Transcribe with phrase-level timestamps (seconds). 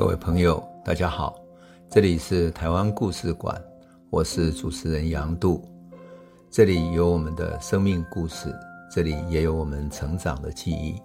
[0.00, 1.38] 各位朋友，大家好，
[1.90, 3.62] 这里是台湾故事馆，
[4.08, 5.62] 我是主持人杨度，
[6.50, 8.50] 这里有我们的生命故事，
[8.90, 10.98] 这里也有我们成长的记忆，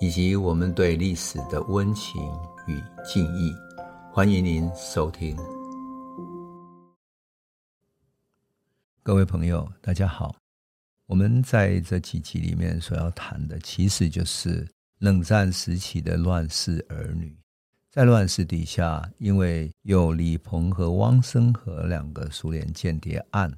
[0.00, 2.20] 以及我们对历史的温情
[2.66, 3.54] 与敬意，
[4.12, 5.36] 欢迎您收听。
[9.04, 10.34] 各位朋友，大家好，
[11.06, 14.66] 我们在这几集里面所要谈的，其实就是
[14.98, 17.32] 冷战时期的乱世儿女。
[17.96, 23.50] 在乱世底下，因为有李鹏和汪森和两个苏联间谍案，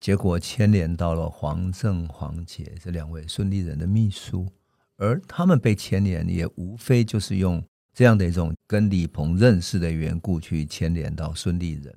[0.00, 4.48] 结果牵连到了黄正、黄杰这两位孙立人的秘书，
[4.96, 7.62] 而他们被牵连，也无非就是用
[7.92, 11.96] 这样的一种跟李鹏认识的缘故去牵连到孙立人。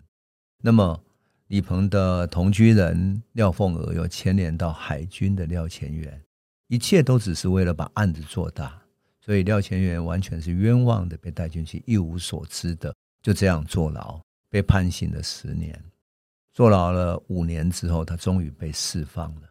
[0.61, 1.03] 那么，
[1.47, 6.21] 李鹏的同居人廖凤娥又牵连到海军的廖乾元，
[6.67, 8.83] 一切都只是为了把案子做大。
[9.27, 15.77] 所以廖乾元完全是冤枉的，被带进去一无所知的，就这样坐牢，被判刑了十年，
[16.53, 19.49] 坐牢了五年之后，他终于被释放了。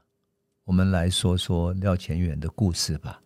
[0.65, 3.21] 我们来说说廖乾元的故事吧，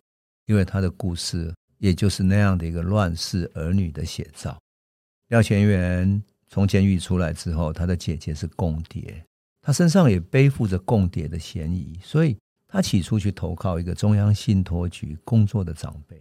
[0.46, 4.58] 因为他的故事也就是那样的一个乱世儿女的写照。
[5.28, 9.24] 廖乾元从监狱出来之后，他的姐姐是共谍，
[9.62, 12.36] 他身上也背负着共谍的嫌疑，所以
[12.66, 16.20] 他起初去投靠一个中央信托局工作的长辈。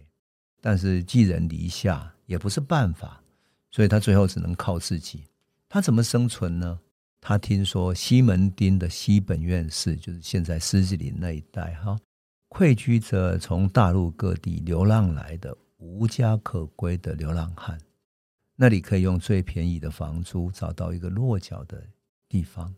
[0.60, 3.22] 但是寄人篱下也不是办法，
[3.70, 5.24] 所以他最后只能靠自己。
[5.68, 6.78] 他怎么生存呢？
[7.20, 11.98] 他听说西门町的西本愿寺，就是现在狮子林那一带，哈，
[12.48, 17.78] 汇聚着从大陆各地流浪来的无家可归的流浪汉，
[18.56, 21.82] 那里可以用最便宜的房租找到一个落脚的
[22.28, 22.74] 地方。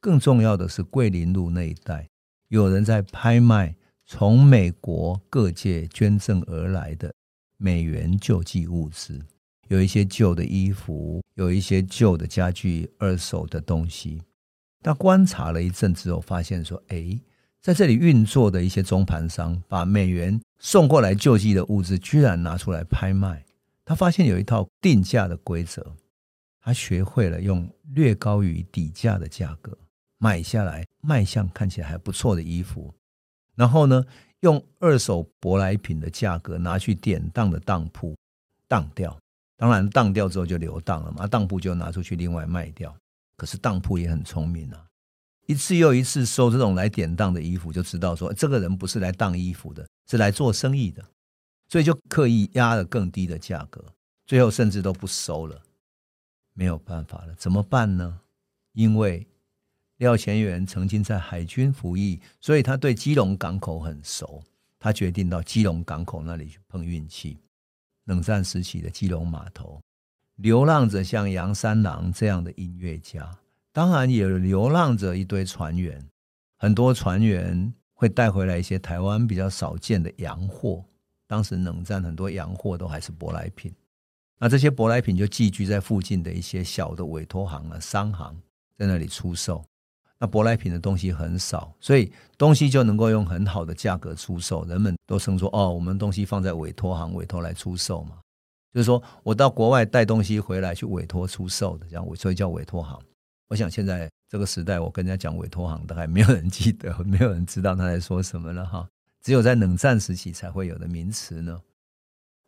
[0.00, 2.08] 更重要的是，桂林路那一带
[2.48, 3.74] 有人在拍卖。
[4.06, 7.12] 从美国各界捐赠而来的
[7.56, 9.18] 美元救济物资，
[9.68, 14.20] 有一些旧的衣服，有一些旧的家具，二手的东西。
[14.82, 17.18] 他观察了一阵之后，发现说：“哎，
[17.62, 23.42] 在这里运作的一些中盘商，把美元送过来救济的物资，居然拿出来拍卖。
[23.86, 25.96] 他发现有一套定价的规则，
[26.60, 29.78] 他学会了用略高于底价的价格
[30.18, 32.92] 买下来卖相看起来还不错的衣服。”
[33.56, 34.04] 然后呢，
[34.40, 38.14] 用二手舶来品的价格拿去典当的当铺
[38.66, 39.16] 当掉，
[39.56, 42.94] 当然当掉之后就流当了嘛，当铺就拿出去另外卖掉。
[43.36, 44.86] 可是当铺也很聪明啊，
[45.46, 51.04] 一次又一次收这种来典当的衣服，就知道说这个人不是来当衣服的，是来做生意的，
[51.68, 53.84] 所以就刻意压了更低的价格，
[54.26, 55.62] 最后甚至都不收了。
[56.52, 58.20] 没有办法了，怎么办呢？
[58.72, 59.26] 因为。
[60.04, 64.42] 廖乾元曾经在海军服役，所以他对基隆港口很熟。
[64.78, 67.38] 他决定到基隆港口那里去碰运气。
[68.04, 69.80] 冷战时期的基隆码头，
[70.36, 73.34] 流浪着像杨三郎这样的音乐家，
[73.72, 76.06] 当然也流浪着一堆船员。
[76.58, 80.84] 很多船员会带回来一些台湾比较少见的洋货。
[81.26, 83.74] 当时冷战很多洋货都还是舶来品，
[84.38, 88.38] 那这些舶来品就寄居在附近的一些小的委托行啊、商行，
[88.76, 89.64] 在那里出售。
[90.24, 94.64] 那舶来品的东西很少，所以东西就能够用很好的价格出售。
[94.64, 98.16] 人们都称说：“哦，我们东西放在委托行，委托来出售嘛。”
[98.72, 102.98] 就是说我到国外带东西回来去委托出售的，这样所以叫委托行。
[103.48, 108.88] 我想现在这个时代，我跟人家讲委托行，大概没有人记得，没有人知道他在说什么了哈。
[109.22, 111.60] 只有在冷战时期才会有的名词呢。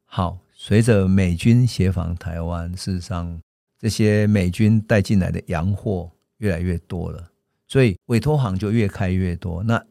[0.07, 3.39] 好，随着美军协防台湾，事实上
[3.79, 7.31] 这些美军带进来的洋货越来越多了。
[7.69, 9.85] 所以委托行就越开越多，那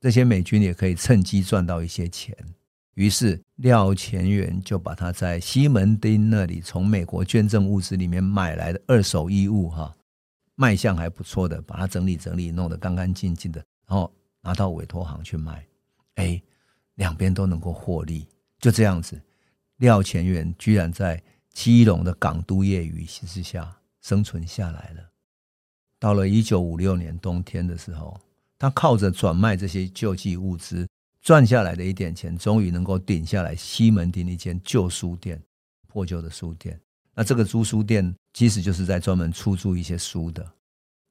[0.00, 2.36] 这些美军也可以趁机赚到一些钱。
[2.94, 9.92] 于是廖乾元就把他在西门町那里从美国捐赠物资里面买来的二手衣物，哈，
[10.54, 15.66] 卖相还不错的，把它整理整理，弄得干干净净的，然后拿到委托行去卖。
[16.14, 16.40] 哎，
[16.94, 18.28] 两边都能够获利，
[18.60, 19.20] 就这样子，
[19.78, 21.20] 廖乾元居然在
[21.52, 25.10] 基隆的港都业余之下生存下来了。
[25.98, 28.20] 到了一九五六年冬天的时候，
[28.58, 30.86] 他靠着转卖这些救济物资
[31.22, 35.42] 赚下来的一点钱，终于能够顶下来西门町一间旧书店，
[35.86, 36.78] 破旧的书店。
[37.14, 40.46] 那这个租书店其实就是在专门出租一些书的。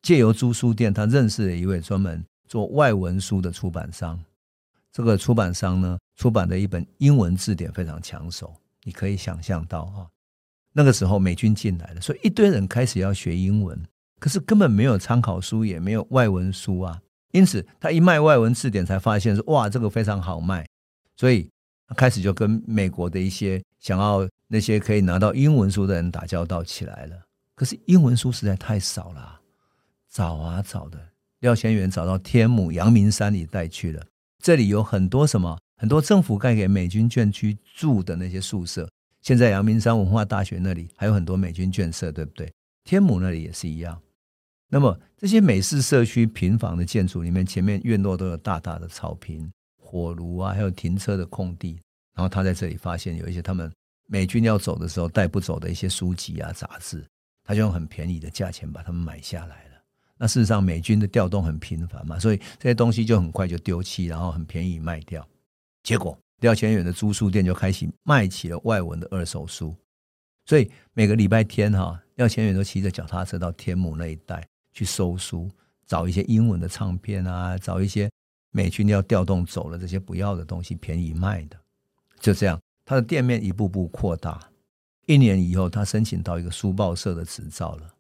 [0.02, 4.22] 借由租书店，他认识了一位专门做外文书的出版商。
[4.92, 8.54] 这个出版商呢，出版的一本英文字典非常抢手。
[8.84, 10.08] 你可以想象到哈，
[10.74, 13.82] 那个时候美军进来了，所以一堆人开始要学英文。
[14.24, 17.02] 可是根本没有参考书，也没有外文书啊，
[17.34, 20.66] 因此他一卖外文字典，才发现说哇，这个非常好卖，
[21.18, 21.50] 所以
[21.98, 27.18] 开始就跟美国的一些想要那些可以拿到英文书的人打交道起来了。
[27.54, 29.42] 可是英文书实在太少了，
[30.10, 30.98] 找啊找的，
[31.42, 34.06] 廖先元找到天母阳明山里带去了。
[34.42, 35.60] 这里有很多什么？
[35.76, 38.90] 很多政府盖给美军眷区住的那些宿舍。
[39.22, 42.50] 现在阳明山文化大学那里还有很多美军眷舍，对不对？
[42.86, 44.00] 天母那里也是一样。
[44.74, 49.48] 那么这些美式社区平房的建筑里面，前面院落都有大大的草坪、
[49.78, 51.80] 火炉啊，还有停车的空地。
[52.16, 53.72] 然后他在这里发现有一些他们
[54.08, 57.06] 美军要走的时候带不走的一些书籍啊、杂志，
[57.44, 59.84] 他就用很便宜的价钱把它们买下来了。
[60.18, 65.24] 那事实上，美军的调动很频繁嘛，所以这些东西就很快就丢弃，然后很便宜卖掉。
[65.84, 69.76] 结果廖千远的租书店就开始卖起了外文的二手书。
[70.48, 74.44] 所以每个礼拜天哈，廖千远都骑着脚踏车到天母那一带。
[74.74, 75.50] 去搜书，
[75.86, 78.10] 找一些英文的唱片啊，找一些
[78.52, 81.58] 美军要调动走了这些不要的东西，便宜卖的。
[82.20, 84.40] 就这样，他的店面一步步扩大。
[85.06, 87.94] 一年以后，他申请到一个书报社的执照了。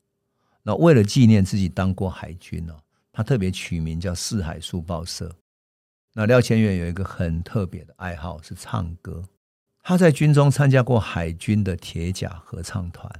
[0.63, 2.75] 那为了纪念自己当过海军哦，
[3.11, 5.33] 他特别取名叫四海书报社。
[6.13, 9.23] 那廖千元有一个很特别的爱好是唱歌，
[9.81, 13.11] 他在军中参加过海军的铁甲合唱团，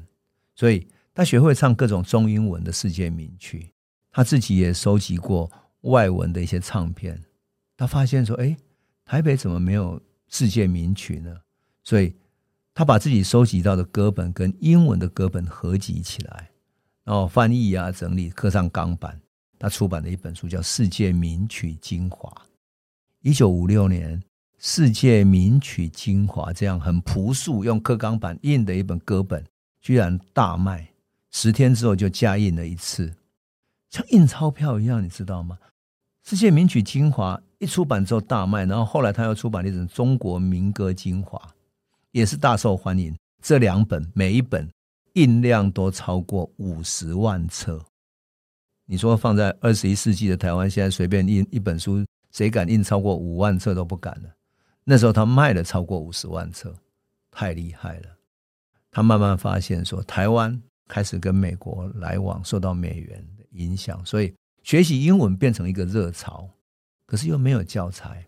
[0.56, 0.88] 所以。
[1.14, 3.72] 他学会唱各种中英文的世界名曲，
[4.12, 5.52] 他自己也收集过
[5.82, 7.24] 外文的一些唱片。
[7.78, 8.58] 他发现说：“哎，
[9.06, 11.36] 台北怎么没有世界名曲呢？”
[11.84, 12.16] 所以，
[12.74, 16.50] 他把自己收集到的歌本跟英文的歌本合集起来，
[17.04, 19.20] 然后翻译啊、整理，刻上钢板。
[19.60, 22.30] 他出版的一本书叫《世界名曲精华》。
[23.22, 24.20] 一九五六年，
[24.58, 29.46] 《世界名曲精华》这样很朴素用刻钢板印的一本歌本，
[29.80, 30.93] 居然大卖。
[31.34, 33.14] 十天之后就加印了一次，
[33.90, 35.58] 像印钞票一样，你知道吗？
[36.24, 41.42] 世界名曲精华一出版之后大卖，然后后来他又出版了一本中国民歌精华，
[42.12, 43.14] 也是大受欢迎。
[43.42, 44.70] 这两本每一本
[45.14, 47.84] 印量都超过五十万册。
[48.86, 54.30] 你说放在二十一世纪的台湾，现在随便印一本书，谁敢印超过五万册都不敢了。
[54.84, 56.74] 那时候他卖了超过五十万册，
[57.32, 58.10] 太厉害了。
[58.92, 60.62] 他慢慢发现说，台湾。
[60.88, 64.34] 开始跟美国来往，受到美元的影响，所以
[64.64, 66.50] 学习英文变成一个热潮。
[67.06, 68.26] 可是又没有教材，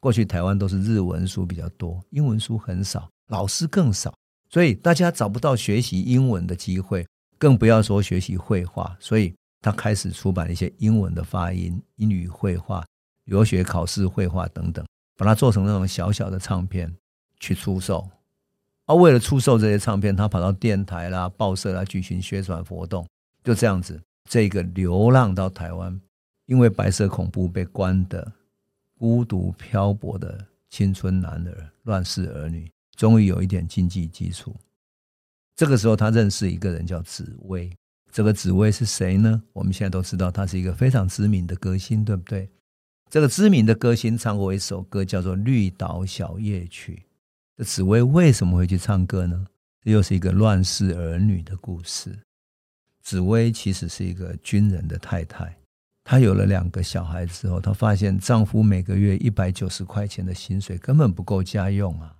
[0.00, 4.12] 过去台湾都是日文书比较多，英文书很少，老师更少，
[4.50, 7.06] 所以大家找不到学习英文的机会，
[7.38, 8.94] 更不要说学习绘画。
[9.00, 12.84] 所以他开始出版一些英文的发音、英语绘画、
[13.24, 14.84] 留学考试绘画等等，
[15.16, 16.94] 把它做成那种小小的唱片
[17.40, 18.06] 去出售。
[18.88, 23.06] 而、为了出售这些唱片，他跑到电台啦、报社啦举行宣传活动，
[23.44, 24.00] 就这样子，
[24.30, 26.00] 这个流浪到台湾，
[26.46, 28.32] 因为白色恐怖被关的
[28.98, 34.56] 孤独漂泊的青春男儿、乱世儿女，终于有一点经济基础。
[35.54, 37.70] 这个时候，他认识一个人叫紫薇。
[38.10, 39.42] 这个紫薇是谁呢？
[39.52, 42.48] 我们现在都知道，他是一个非常知名的歌星，对不对？
[43.10, 47.02] 这个知名的歌星唱过一首歌，叫做《绿岛小夜曲》。
[47.58, 49.44] 这紫薇为什么会去唱歌呢？
[49.82, 52.16] 这又是一个乱世儿女的故事。
[53.02, 55.58] 紫薇其实是一个军人的太太，
[56.04, 62.14] 她有了两个小孩之后，她发现丈夫每个月一百九十块钱的薪水根本不够家用啊，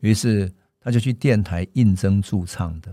[0.00, 2.92] 于是她就去电台应征驻唱的。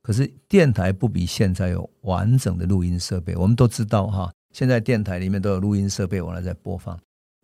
[0.00, 6.98] 可是电台不比现在有完整的录音设备，我们都知道哈，现在电台里面都有录音设备，我来在播放。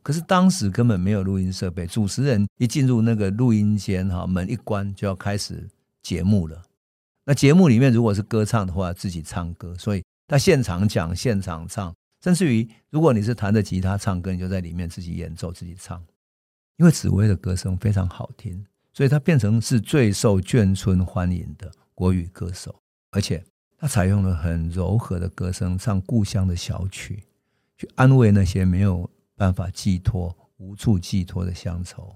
[0.04, 5.66] 可是当时根本没有录音设备，主持人一进入那个录音间，哈，门一关就要开始
[6.02, 6.62] 节目了。
[7.24, 16.04] 那节目里面如果是歌唱的话，自己唱歌，所以他现场讲、现场唱，甚至于如果你是弹着吉他唱歌，你就在里面自己演奏、自己唱。
[16.76, 22.78] 因为紫薇的歌声非常好听，所以他变成是最受眷村欢迎的国语歌手，
[23.10, 23.42] 而且
[23.78, 27.22] 他采用了很柔和的歌声，唱故乡的小曲，
[27.78, 29.08] 去安慰那些没有。
[29.36, 32.14] 办法寄托、无处寄托的乡愁。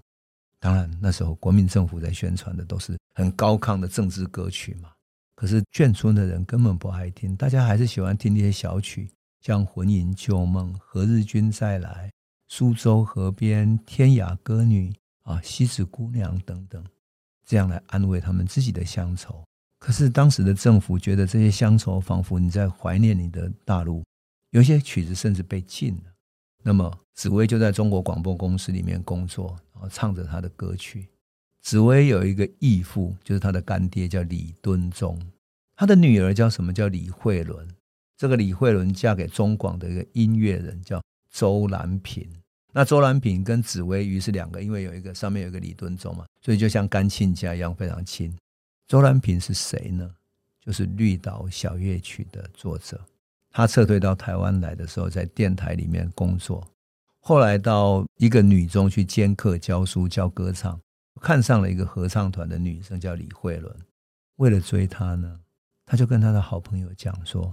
[0.60, 4.90] 当然，那时候国民政府在宣传的都是很高亢的政治歌曲嘛。
[5.36, 9.08] 可是眷村的人根本不爱听，大家还是喜欢听那些小曲，
[9.40, 12.06] 像《魂萦旧梦》、《何日君再来》、
[12.48, 14.90] 《苏州河边》、《天涯歌女》
[15.22, 16.84] 啊，《西子姑娘》等等，
[17.46, 19.44] 这样来安慰他们自己的乡愁。
[19.78, 24.04] 可是当时的政府觉得这些乡愁仿佛你在怀念你的大陆，
[24.50, 26.12] 有些曲子甚至被禁了。
[26.62, 31.08] 那么紫薇就在中国广播公司里面工作，然后唱着他的歌曲。
[31.60, 35.18] 紫薇有一个义父，就是他的干爹，叫李敦忠。
[35.76, 36.72] 他的女儿叫什么？
[36.72, 37.68] 叫李慧伦。
[38.16, 42.28] 这个李慧伦嫁给中广的一个音乐人，叫周兰平。
[42.72, 48.36] 那周兰平跟紫薇于是两个，因为有一个上面有一个李敦忠嘛，所以就像干亲家一样非常亲。
[48.86, 50.14] 周兰平是谁呢？
[50.60, 53.00] 就是《绿岛小夜曲》的作者。
[53.58, 56.64] 他撤退到台湾来的时候，在电台里面工作，
[57.18, 60.80] 后来到一个女中去兼课教书教歌唱，
[61.20, 63.76] 看上了一个合唱团的女生叫李慧伦。
[64.36, 65.40] 为了追她呢，
[65.84, 67.52] 他就跟他的好朋友讲说：“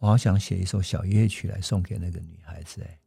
[0.00, 2.98] 我好想写一首小夜曲来送给那个女孩子。”哎，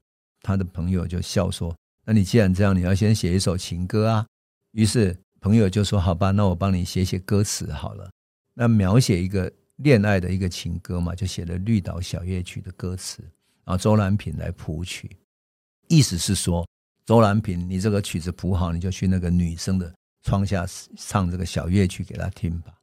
[0.41, 1.75] 他的朋友就笑说
[2.07, 4.25] ：“那你既然这样，你要先写一首情歌啊。”
[4.71, 5.17] 于是。
[5.39, 8.09] 朋友就说：“好吧，那我帮你写写歌词好了。
[8.55, 13.21] 那描写一个恋爱的一个情歌嘛，就写了《绿岛小夜曲》的歌词，
[13.63, 15.09] 然后周蓝萍来谱曲。
[15.87, 16.67] 意思是说，
[17.05, 19.93] 周蓝萍，你这个曲子谱好，你就去那个女生的
[20.23, 20.65] 窗下
[20.97, 22.73] 唱这个小夜曲给她听吧。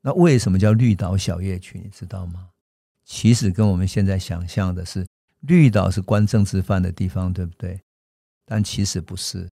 [0.00, 1.78] 那为什么叫《绿岛小夜曲》？
[1.82, 2.50] 你知道吗？
[3.04, 5.06] 其实跟我们现在想象的是，
[5.40, 7.80] 绿岛是关政治犯的地方，对不对？
[8.44, 9.48] 但其实不是，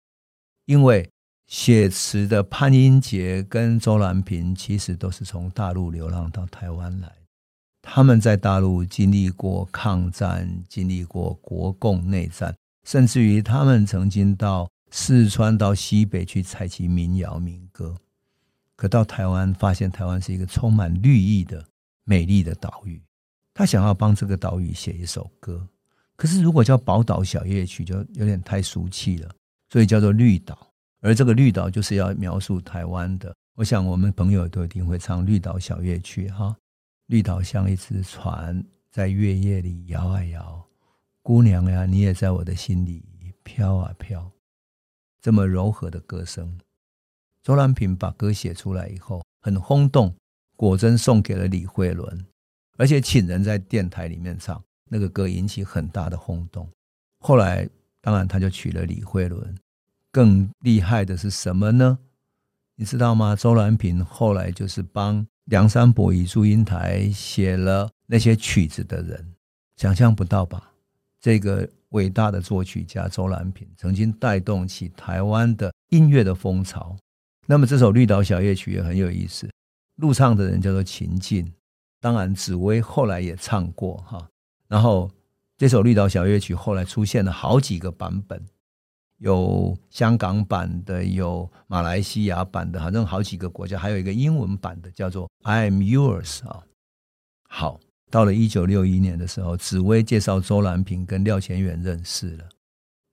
[0.67, 1.09] 因为。
[1.51, 7.13] 写词的潘英杰跟周兰平其实都是从大陆流浪到台湾来，
[7.83, 12.55] 他们在大陆经历过抗战，经历过国共内战，
[12.87, 17.97] 甚至于他们曾经到四川、到西北去采集民谣民歌。
[18.77, 21.67] 可到台湾，发现台湾是一个充满绿意的
[22.05, 23.03] 美丽的岛屿，
[23.53, 25.67] 他想要帮这个岛屿写一首歌。
[26.15, 29.29] 可是如果叫《宝岛小夜曲》，就有点太俗气了，
[29.69, 30.55] 所以叫做《绿岛》。
[31.01, 36.55] 而这个绿岛就是要描述台湾的，我想我们朋友都一定会唱《绿岛小夜曲》哈。
[37.07, 40.65] 绿岛像一只船，在月夜里摇啊摇，
[41.23, 43.03] 姑娘呀，你也在我的心里
[43.43, 44.31] 飘啊飘。
[45.23, 46.61] 这么柔和的歌声，
[47.43, 50.15] 周蓝萍把歌写出来以后很轰动，
[50.57, 52.27] 果真送给了李慧伦，
[52.77, 56.71] 而且请人在电台里面唱，那个歌引起很大的轰动。
[57.19, 57.69] 后来
[58.03, 59.55] 当然他就娶了李慧伦。
[60.13, 61.99] 更厉害的是什么呢？
[62.77, 63.37] 你知道吗？
[63.37, 69.35] 周蓝萍后来就是帮梁山伯与祝英台写了那些曲子的人，
[69.77, 70.73] 想象不到吧？
[71.21, 76.97] 这个伟大的作曲家周蓝萍曾经带动起台湾的音乐的风潮。
[77.47, 79.51] 那么这首《绿岛小夜曲》也很有意思，
[79.97, 81.53] 录唱的人叫做秦晋，
[82.01, 84.27] 当然紫薇后来也唱过哈。
[84.69, 85.11] 然后
[85.59, 88.43] 这首《绿岛小夜曲》后来出现了好几个版本。
[89.21, 96.65] 有香港版的，有马来西亚版的，反正好几个国家，还有一个英文版的，叫做《I Am Yours》啊。
[97.47, 97.79] 好，
[98.11, 102.49] 到了一九六一年的时候，紫薇介绍周蓝萍跟廖乾元认识了，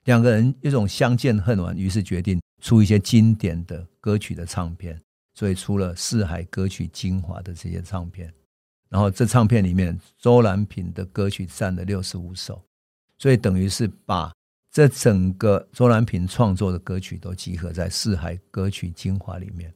[0.06, 4.98] 两个人一种相见恨晚，于是决定出一些经典的歌曲的唱片，
[5.34, 8.34] 所以出了《四海歌曲精华》的这些唱片。
[8.88, 12.64] 然后这唱片里面，周蓝萍的歌曲占了六十五首，
[13.18, 14.32] 所以等于是把。
[14.72, 19.74] 这整个周南平创作的歌曲都集合在《四海歌曲精华》里面。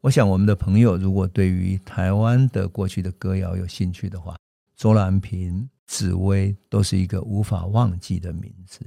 [0.00, 4.36] 我想，我们的朋友如果对于台湾的过去的歌谣有兴趣的话，
[4.76, 8.80] 周南平、紫薇都是一个无法忘记的名字。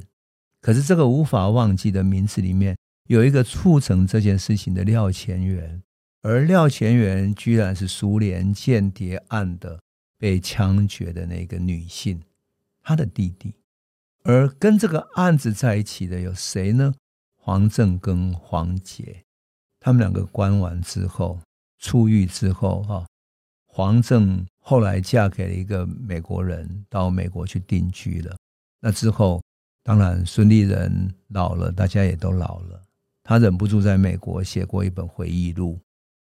[0.61, 5.83] 可是，这个无法忘记的名字里面有一个促成这件事情的廖乾元，
[6.21, 9.81] 而廖乾元居然是苏联间谍案的
[10.17, 12.21] 被枪决的那个女性，
[12.81, 13.53] 她的弟弟。
[14.23, 16.93] 而跟这个案子在一起的有谁呢？
[17.35, 19.23] 黄正跟黄杰，
[19.79, 21.39] 他们两个关完之后
[21.79, 23.07] 出狱之后，哈，
[23.65, 28.37] 黄正后来嫁给了一个美国人，到美国去定居了。
[28.79, 29.41] 那之后，
[29.83, 32.79] 当然孙立人老了，大家也都老了，
[33.23, 35.79] 他忍不住在美国写过一本回忆录。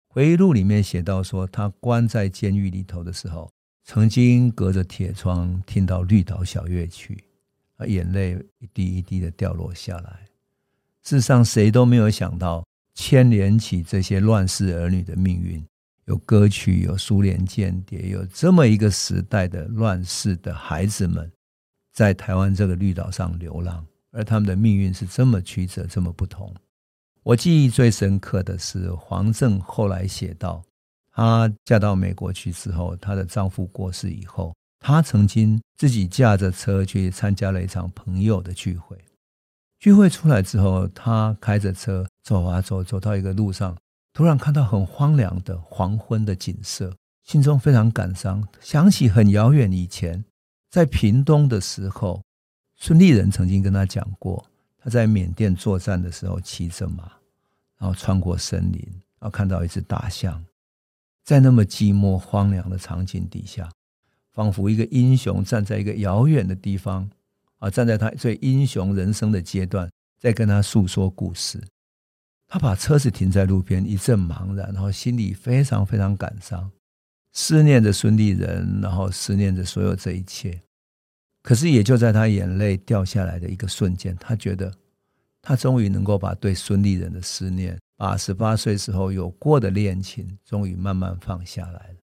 [0.09, 3.51] 回忆录里面写到说，他关在监狱里头的时候，
[3.85, 7.23] 曾经隔着铁窗听到《绿岛小乐曲》。
[7.87, 10.21] 眼泪一滴一滴的掉落下来。
[11.05, 15.65] 世上，谁都没有想到，牵连起这些乱世儿女的命运，
[16.05, 21.31] 有歌曲，有苏联间谍，有这么一个时代的乱世的孩子们，
[21.93, 26.55] 在台湾这个绿岛上流浪，而他们的命运是这么曲折，这么不同。
[27.25, 30.63] 我记忆最深刻的是黄正后来写道，
[31.13, 34.55] 她嫁到美国去之后，她的丈夫过世以后。
[34.85, 38.99] 他曾经自己驾着车去参加了一场朋友的聚会，
[39.79, 43.79] 聚会出来之后，他开着车走啊走，走到一个路上，
[44.13, 50.25] 突然看到很荒凉的黄昏的景色，心中非常感伤，想起很遥远以前
[50.69, 52.21] 在屏东的时候，
[52.77, 54.45] 孙立人曾经跟他讲过，
[54.79, 57.05] 他在缅甸作战的时候骑着马，
[57.79, 58.83] 然后穿过森林，
[59.21, 60.45] 然后看到一只大象，
[61.23, 63.71] 在那么寂寞荒凉的场景底下。
[64.33, 67.09] 仿佛一个英雄站在一个遥远的地方，
[67.59, 71.63] 啊，站在他最英雄人生的阶段，在跟他诉说故事。
[72.49, 76.71] 他把车子停在路边，一阵茫然，然后心里非常非常感伤，
[77.33, 80.61] 思念着孙立人，然后思念着所有这一切。
[81.43, 84.73] 可是，也就在他眼泪掉下来的一个瞬间，他觉得
[85.41, 91.97] 他终于能够把对孙立人的思念，把十八岁时候有过的恋情，终于慢慢放下来了。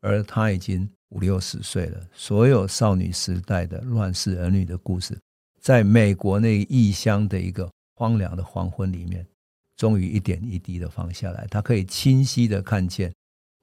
[0.00, 5.18] 而他已经五六十岁了，所有少女时代的乱世儿女的故事，
[5.60, 9.26] 在美国那异乡的一个荒凉的黄昏里面。
[9.76, 13.12] 终于一点一滴的放下来，他可以清晰的看见，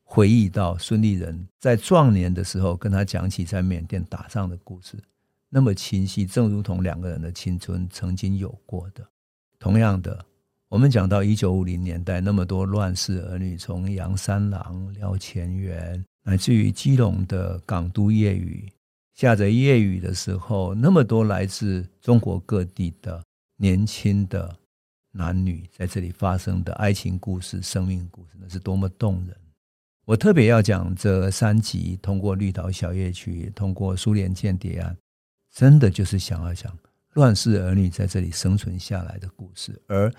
[0.04, 4.98] 回忆到孙立人在壮年的时候跟他讲起在缅甸打仗的故事，
[5.48, 9.08] 那么清晰，正如同两个人的青春曾经有过的。
[9.58, 10.26] 同样的，
[10.68, 18.72] 我们讲到一九五零年代，那么多乱世儿女，从杨三郎、廖乾元，乃至于基隆的港都夜雨，
[19.16, 23.24] 下着夜雨的时候，那么多来自中国各地的
[23.58, 24.58] 年轻的。
[25.14, 29.36] 男女在这里发生的爱情故事、生命故事，那是多么动人！
[30.06, 34.96] 我特别要讲这三集，通过绿岛小夜曲，通过苏联间谍案，
[35.54, 36.74] 真的就是想要讲
[37.16, 39.78] 乱世儿女在这里生存下来的故事。
[39.88, 40.10] 而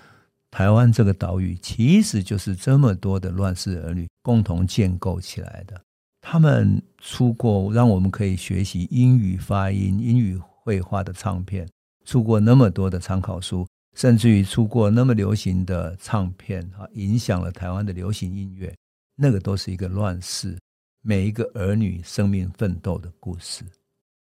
[0.51, 5.81] 台湾这个岛屿，其实就是这么多的乱世儿女共同建构起来的。
[6.25, 11.67] 他们出过让我们可以学习英语发音、英语绘画的唱片，
[12.05, 13.67] 出过那么多的参考书。
[13.93, 18.73] 甚至于出过那么流行的唱片，啊，影响了台湾的流行音乐，
[19.15, 20.57] 那个都是一个乱世，
[21.01, 23.63] 每一个儿女生命奋斗的故事。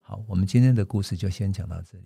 [0.00, 2.04] 好，我们今天的故事就先讲到这里。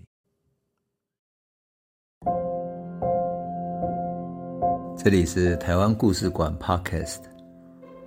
[4.99, 7.21] 这里是台湾故事馆 Podcast，